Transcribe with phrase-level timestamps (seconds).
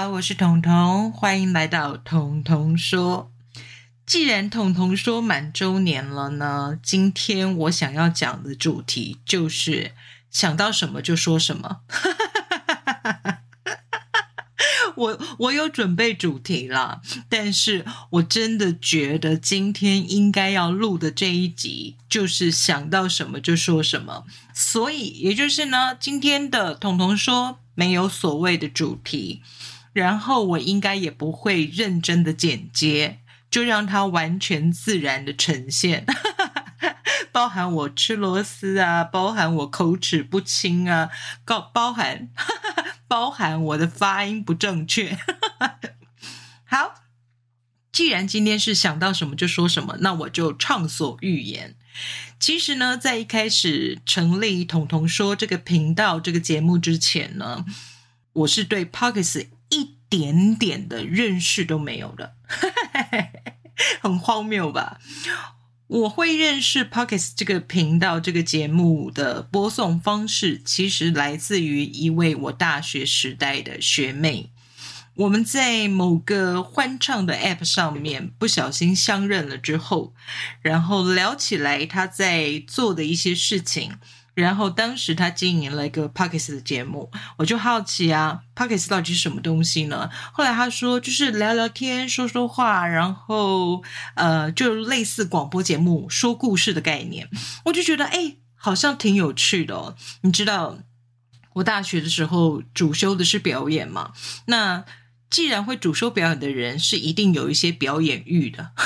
[0.00, 3.30] 好，我是彤彤，欢迎来到彤彤说。
[4.06, 9.92] 既然彤彤说满周年了呢，今天我想要讲的主题就是
[10.30, 11.80] 想到什么就说什么。
[14.96, 24.24] 我我有准备主题了，但是我真的觉得今天应该要录的这一集就是想到什么就说什么，
[24.54, 29.42] 所以也就是呢，今天的彤彤说没有所谓的主题，
[29.92, 36.06] 然后我应该也不会认真的剪接，就让它完全自然的呈现，
[37.32, 41.10] 包含我吃螺丝啊，包含我口齿不清啊，
[41.44, 42.28] 包包含。
[43.10, 45.18] 包含我的发音不正确。
[46.64, 46.94] 好，
[47.90, 51.74] 既然今天是想到什么就说什么，那我就畅所欲言。
[52.38, 57.64] 其实呢，在一开始成立“彤彤说”这个频道、这个节目之前呢，
[58.32, 62.34] 我是对 Pockets 一点点的认识都没有的，
[64.00, 64.98] 很荒谬吧？
[65.86, 74.52] 我会认识 Pockets 这个频道、这个节目的播送方式，其实来自于一位我大学时代的学妹。
[75.14, 80.14] 我们在某个欢唱的 App 上面不小心相认了之后，
[80.62, 83.94] 然后聊起来她在做的一些事情。
[84.40, 90.10] 然后当时他经营了一个 Pockets 的节目，我就好奇啊，Pockets 到底是什么东西呢？
[90.32, 93.82] 后来他说就是聊聊天、说说话，然后
[94.14, 97.28] 呃，就类似广播节目说故事的概念。
[97.66, 99.94] 我就觉得哎，好像挺有趣的哦。
[100.22, 100.78] 你知道，
[101.54, 104.12] 我大学的时候主修的是表演嘛？
[104.46, 104.84] 那
[105.28, 108.72] 既然会主修表演的人，是一定有一些表演欲的。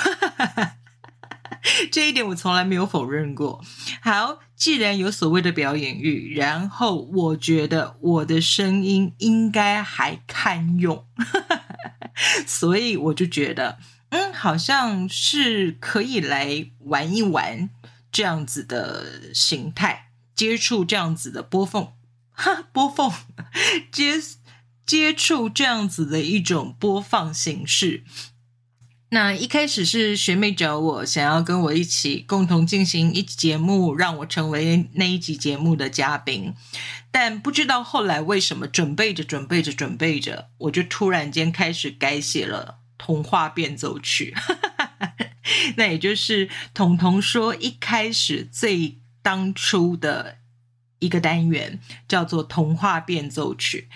[1.91, 3.64] 这一点我从来没有否认过。
[4.02, 11.06] 好，既然有所谓的表演欲，然后我觉得我的声音应该还堪用，
[12.46, 13.78] 所以我就觉得，
[14.11, 17.68] 嗯，好像是可以来玩一玩
[18.12, 21.92] 这样子的形态，接触这样子的播放，
[22.30, 23.12] 哈，播放
[23.90, 24.14] 接
[24.86, 28.05] 接触这样子的一种播放形式。
[29.14, 36.52] 那一开始是学妹找我，想要跟我一起共同进行一集节目，让我成为那一集节目的嘉宾。
[37.13, 44.35] 但不知道后来为什么，准备着准备着准备着，我就突然间开始改写了童话变奏曲。
[45.79, 50.39] 那也就是彤彤说一开始最当初的
[50.98, 53.89] 一个单元，叫做童话变奏曲。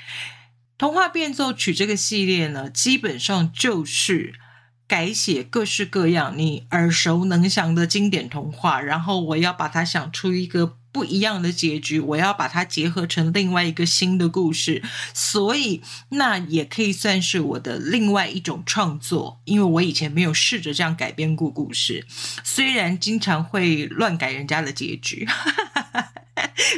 [0.78, 4.38] 童话变奏曲这个系列呢，基本上就是。
[4.88, 14.82] 改写各式各样你耳熟能详的经典童话，然后我要把它想出一个不一样的结局，我要把它结合成另外一个新的故事，
[15.12, 22.06] 所以那也可以算是我的另外一种创作，因为我以前没有试着这样改编过故事，
[22.42, 25.28] 虽然经常会乱改人家的结局。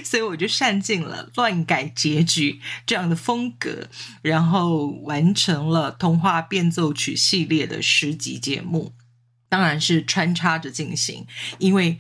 [0.05, 3.89] 所以我就善尽了乱改结局这样的风格，
[4.23, 8.93] 然后完成了童话变奏曲系列的十集节目，
[9.49, 11.27] 当然是穿插着进行。
[11.59, 11.99] 因为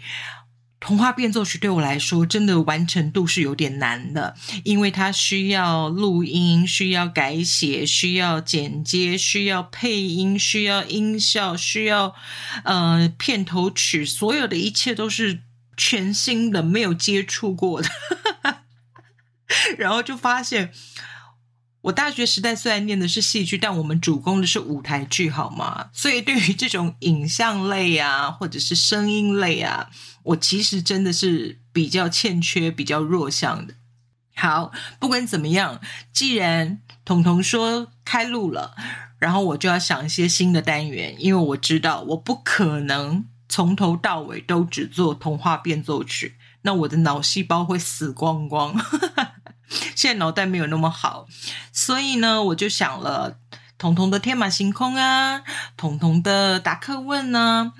[0.78, 12.14] 童话变奏曲对我来说，真的完成度是有点难的，因为它需要录音，需要改写，需要剪接，需要配音，需要音效，需要
[12.64, 15.42] 呃片头曲，所有的一切都是。
[15.76, 17.88] 全新的、没有接触过的，
[19.78, 20.72] 然后就发现，
[21.82, 25.88] 我大学时代虽然念的是戏剧，但我们主攻的是舞台剧，好吗？
[25.92, 29.90] 所以对于这种影像类啊，或者是声音类啊，
[30.24, 33.74] 我其实真的是比较欠缺、比较弱项的。
[34.36, 35.80] 好，不管怎么样，
[36.12, 38.74] 既然彤彤说开录了，
[39.18, 43.26] 然后我就要想一些新的单元，因为我知道我不可能。
[43.50, 48.74] 从头到尾都只做童话变奏曲，那我的脑细胞会死光光。
[49.96, 51.26] 现在脑袋没有那么好，
[51.72, 53.38] 所以呢，我就想了
[53.76, 55.42] 童童的天马行空啊，
[55.76, 57.72] 童童的达克问呢。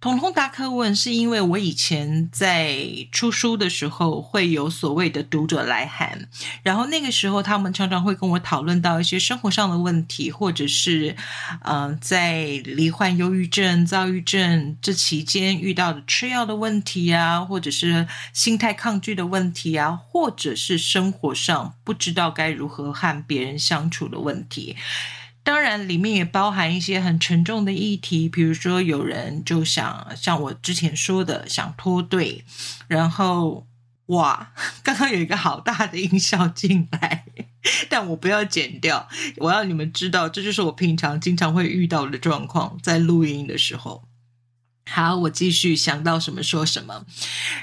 [0.00, 2.78] 彤彤答课问是因为我以前在
[3.10, 6.28] 出书的时候会有所谓的读者来函，
[6.62, 11.16] 然后那个时候他们常常会跟我讨论到一些生活上的问题，或者是
[11.64, 24.76] 嗯在罹患忧郁症、躁郁症这期间遇到的吃药的问题啊，或者是心态抗拒的问题啊，或者是生活上不知道该如何和别人相处的问题。
[25.48, 32.44] 当然，里面也包含一些很沉重的议题，比如说有人就想像我之前说的，想脱队，
[32.86, 33.66] 然后
[34.08, 34.52] 哇，
[34.84, 37.24] 刚刚有一个好大的音效进来，
[37.88, 39.08] 但我不要剪掉，
[39.38, 44.04] 我要你们知道，这就是我平常经常会遇到的状况，在录音的时候。
[44.90, 47.06] 好，我继续想到什么说什么，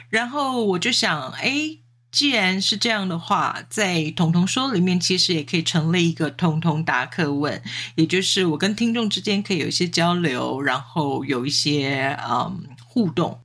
[0.09, 1.77] 然后我就想，哎，
[2.15, 7.62] 既然是这样的话，在童童说里面，其实也可以成立一个童童答课问，
[7.95, 13.41] 也就是我跟听众之间可以有一些交流，然后有一些嗯互动。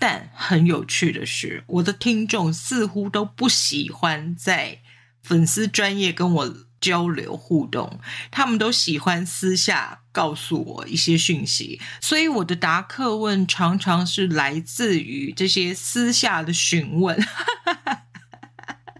[0.00, 4.80] 但很有趣的是，我的听众似乎都不喜欢在
[5.22, 8.00] 粉丝专业跟我交流互动，
[8.32, 17.16] 他们都喜欢私下告诉我一些讯息，所以我的答客问常常是来自于这些私下的询问。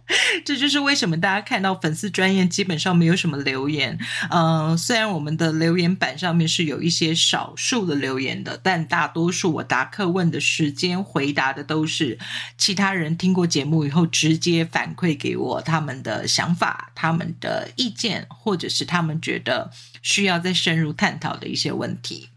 [0.44, 3.98] 这就是为什么大家看到粉丝专业基本上没有什么留言。
[4.30, 12.18] 嗯，虽然我们的留言板上面是有一些少数的留言的，但大多数我答客问的时间回答的都是
[12.56, 19.70] 其他人听过节目以后直接反馈给我他们的想法、他们的意见，或者是他们觉得
[20.00, 22.30] 需要再深入探讨的一些问题。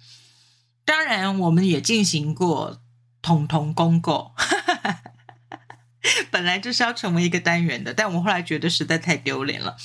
[0.83, 2.81] 当然，我们也进行过
[3.21, 4.35] 统统公告。
[6.31, 9.77] 本来就是要成为一个单元的，但我后来觉得实在太丢脸了。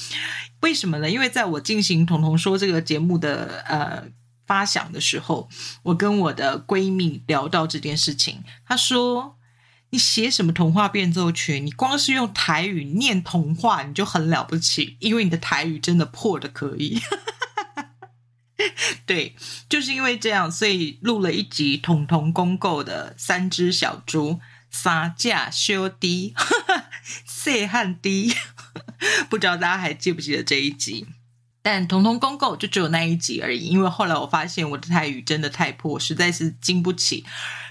[0.60, 1.10] 为什么呢？
[1.10, 4.04] 因为在我进行《彤彤说》这个节目的呃
[4.46, 5.48] 发想的时候，
[5.82, 9.36] 我跟我的闺蜜聊到这件事情，她说
[9.90, 11.60] ：“你写什么童话变奏曲？
[11.60, 17.00] 你光是用台语念童话，你就很了不起，因为你的台语真的破的可以。
[19.04, 19.36] ”对，
[19.68, 24.40] 就是因为这样，所以录了一集《彤彤公购》的三只小猪。
[24.70, 26.34] 三架修低，
[27.26, 28.34] 谢汉低，
[29.30, 31.06] 不知道大家还记不记得这一集？
[31.62, 37.24] 但童童公公就只有那一集而已，因为后来我发现我的泰语真的太破，实在是经不起。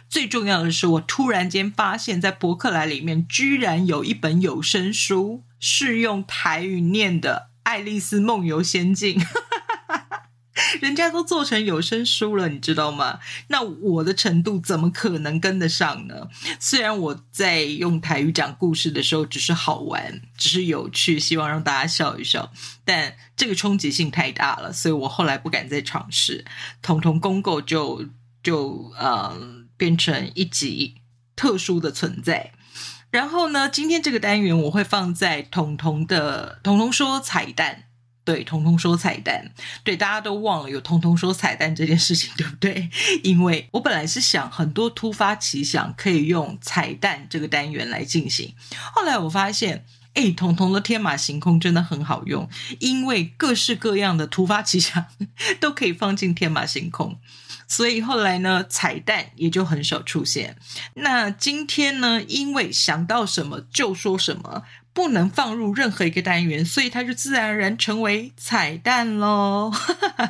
[0.09, 9.19] 最重要的是，我突然间发现，在博客来里面居然有一本有声书是用台语念的《爱丽丝梦游仙境》。
[10.81, 13.19] 人家都做成有声书了，你知道吗？
[13.47, 16.27] 那我的程度怎么可能跟得上呢？
[16.59, 22.51] 虽然我在用台语讲故事的时候只是好玩，只是有趣，希望让大家笑一笑，
[22.83, 26.45] 但这个冲击性太大了，所以我后来不敢再尝试。
[26.81, 28.05] 彤彤公购就
[28.43, 30.95] 就嗯变成一集
[31.35, 32.51] 特殊的存在。
[33.11, 37.84] 然后呢，今天这个单元我会放在彤彤的彤彤说彩蛋。
[38.25, 39.51] 对，彤彤说彩蛋，
[39.83, 42.89] 对，大家都忘了有彤彤说彩蛋这件事情， 对不对？
[43.23, 48.53] 因为我本来是想很多突发奇想可以用彩蛋这个单元来进行，
[48.93, 49.85] 后来我发现，
[50.15, 52.49] 哎，彤彤的天马行空真的很好用，
[52.79, 55.05] 因为各式各样的突发奇想
[55.61, 57.19] 都可以放进天马行空，
[57.67, 60.57] 所以后来呢，彩蛋也就很少出现。
[60.95, 64.63] 那今天呢，因为想到什么就说什么。
[64.95, 69.71] 不能放入任何一个单元，所以它就自然而然成为彩蛋喽。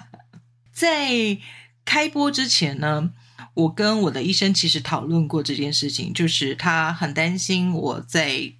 [0.73, 1.37] 在
[1.85, 3.11] 开播之前呢，
[3.53, 8.53] 我跟我的医生其实讨论过这件事情，就是他很担心我在。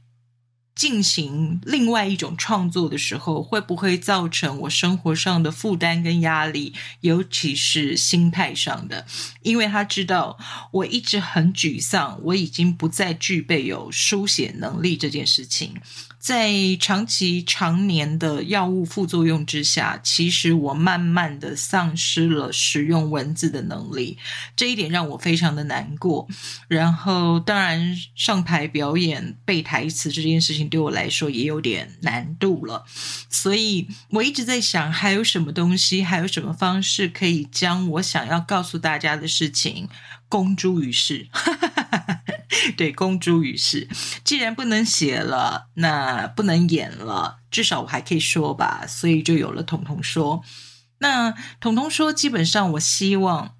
[0.75, 9.06] 进行另外一种创作的时候，会不会造成我生活上的负担跟压力，尤其是心态上的？
[9.42, 10.38] 因为他知道
[10.72, 15.75] 我一直很沮丧，我已经不再具备有书写能力这件事情。
[16.25, 24.17] 在长期常年的药物副作用之下，其实我慢慢的丧失了使用文字的能力，
[24.55, 26.27] 这一点让我非常的难过。
[26.67, 32.86] 然后，当然上台表演背台词这件事情对我来说也有点难度了。
[33.29, 39.88] 所以我一直在想，还有什么东西，还有什么方式可以将我想要告诉大家的事情
[40.27, 41.27] 公诸于世。
[42.77, 43.88] 对，公诸于世。
[44.24, 48.86] 既然不能写了，那不能演了，至少我还可以说吧。
[48.88, 50.43] 所以就有了彤彤说。
[51.00, 53.55] 那彤彤说，基本上我希望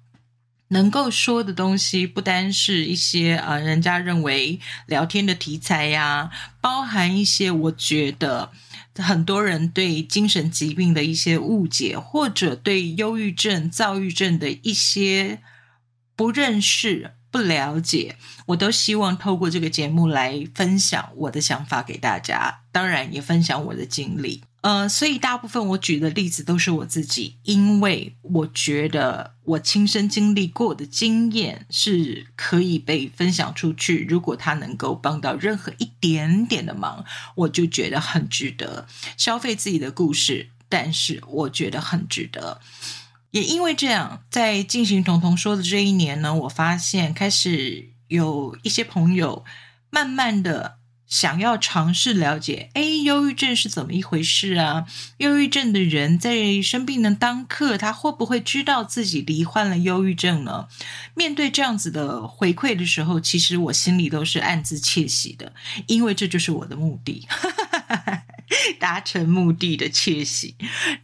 [0.68, 8.50] 能够说的东西，不单是一些啊，人家认为聊天的题材呀，包含一些我觉得
[8.96, 15.42] 很多人对精神疾病的一些误解，或者对忧郁症、躁郁症的一些
[16.16, 17.12] 不认识。
[17.36, 18.16] 不了解，
[18.46, 24.42] 我都希望透过这个节目来分享我的想法给大家，当然也分享我的经历。
[24.62, 34.06] 呃，所以大部分我举的例子都是我自己，因为我觉得我亲身经历过的经验是可以被分享出去。
[34.08, 38.86] 如果它能够帮到任何一点点的忙，我就觉得很值得
[39.18, 40.48] 消费自己的故事。
[40.68, 42.60] 但是我觉得很值得。
[43.30, 49.44] 也因为这样，在进行彤彤说的这一年呢，我发现开始有一些朋友
[49.90, 54.86] 慢慢的想要尝试了解，哎，忧郁症是怎么一回事啊？
[55.18, 60.66] 忧郁症的人在生病的当刻，他会不会知道自己罹患了忧郁症呢？
[61.14, 65.52] 面对这样子的回馈的时候，其实我心里都是暗自窃喜的，
[65.86, 67.26] 因为这就是我的目的，
[68.78, 70.54] 达成目的的窃喜。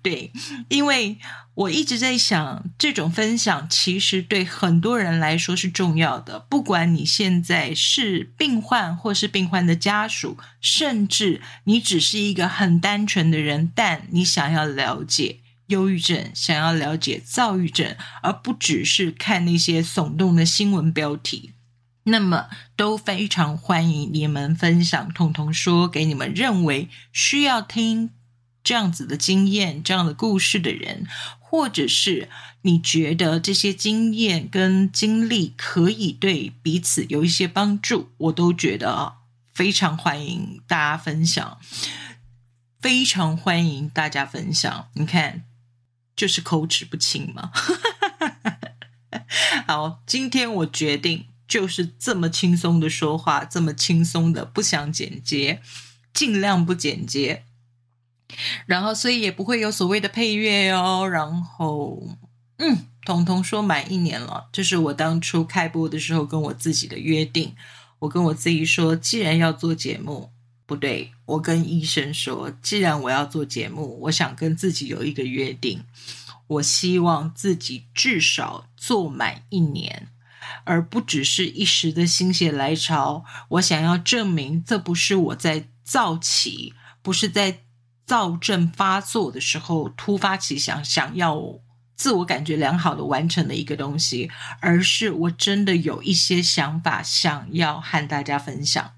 [0.02, 0.30] 对，
[0.68, 1.18] 因为。
[1.54, 6.38] 我一直在想，这种分享其实对很多人来说是重要的。
[6.38, 21.52] 不管你现在是病患，或是病患的家属，甚至你只是一个很单纯的人，但你想要了解忧郁症，想要了解躁郁症，而不只是看那些耸动的新闻标题，
[22.04, 28.10] 那么都非常欢迎你们分享，通通说给你们认为需要听
[28.64, 31.06] 这样子的经验、这样的故事的人。
[31.38, 32.30] 或者是
[32.62, 39.16] 你觉得这些经验跟经历可以对彼此有一些帮助，我都觉得
[39.52, 41.58] 非常欢迎大家分享，
[42.80, 44.88] 非常欢迎大家分享。
[44.94, 45.44] 你看，
[46.16, 47.52] 就是口齿不清嘛。
[49.68, 55.60] 好，今天我决定就是这么轻松的说话，这么轻松的不想剪接，
[56.14, 57.44] 尽量不剪接。
[58.64, 61.06] 然后，所以也不会有所谓的配乐哦。
[61.06, 62.16] 然后，
[62.56, 67.54] 嗯，彤彤说满一年了，这是我当初开播的时候跟我自己的约定。
[67.98, 70.30] 我跟我自己说，既然要做节目，
[70.64, 75.84] 不对，我跟医生说，既然我要做节目，我想跟自己有一个约定，
[76.46, 80.08] 我希望自己至少做满一年，
[80.64, 83.24] 而不只是一时的心血来潮。
[83.48, 87.60] 我想要证明，这不是我在造起，不是在。
[88.04, 91.40] 躁症发作的时候，突发奇想，想要
[91.94, 94.28] 自我感觉良好的完成的一个东西，
[94.60, 98.92] 而是我真的有一些想法想要和大家分享。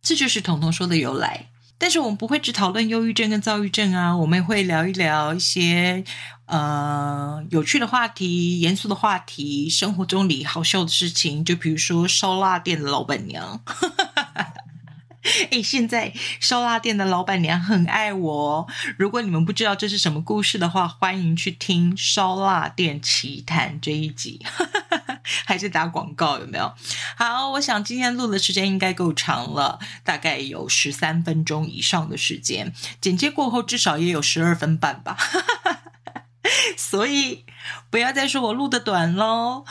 [0.00, 1.50] 这就是彤彤说的由来。
[1.80, 6.04] 但是我们不会只讨论忧郁症跟躁郁症啊，我们会聊一聊一些
[6.44, 13.62] 呃有趣的话题、严肃的话题、生活中里好笑的事情，就比如说烧腊店的老板娘。
[15.50, 18.66] 哎，现在烧腊店的老板娘很爱我。
[18.96, 24.44] 如果你们不知道这是什么故事的话，欢迎去听《烧腊店奇谈》这一集，
[25.44, 26.72] 还是打广告有没有？
[27.16, 35.16] 好，我想今天录的时间应该够长了，大概有十三分钟以上的时间，剪接过后至少也有十二分半吧。
[36.76, 37.44] 所以
[37.90, 39.64] 不要再说我录的短喽，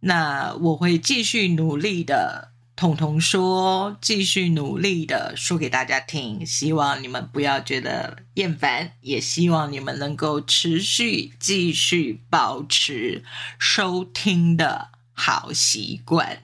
[0.00, 2.49] 那我会继续努力的。
[2.80, 13.22] 彤彤说：“继续努力的说给大家听，希望你们不要觉得厌烦，也希望你们能够持续继续保持
[13.58, 16.40] 收听的好习惯。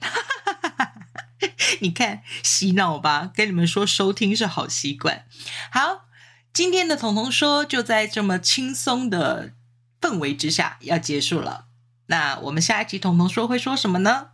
[1.81, 5.25] 你看洗脑吧，跟你们说收听是好习惯。
[5.71, 6.05] 好，
[6.53, 9.53] 今天的彤彤说就在这么轻松的
[9.99, 11.65] 氛围之下要结束了。
[12.05, 14.27] 那我们下一集彤彤说会说什么呢？”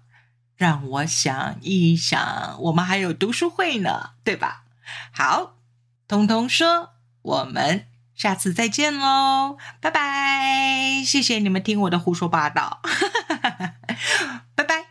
[0.64, 4.64] 让我想一想，我们还有读书会呢，对吧？
[5.12, 5.58] 好，
[6.08, 6.92] 彤彤说，
[7.22, 11.04] 我们下次再见喽，拜拜！
[11.06, 12.80] 谢谢你们听我的胡说八道，
[14.56, 14.86] 拜拜。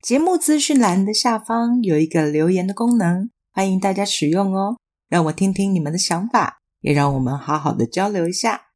[0.00, 4.78] 节目资讯栏的下方有一个留言的功能，欢迎大家使用哦，
[5.10, 6.57] 让我听听你们的想法。
[6.80, 8.67] 也让我们好好的交流一下。